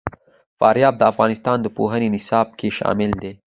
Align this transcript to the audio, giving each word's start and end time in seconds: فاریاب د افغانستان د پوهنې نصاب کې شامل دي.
فاریاب 0.59 0.93
د 0.97 1.03
افغانستان 1.11 1.57
د 1.61 1.67
پوهنې 1.77 2.07
نصاب 2.15 2.47
کې 2.59 2.75
شامل 2.77 3.11
دي. 3.21 3.31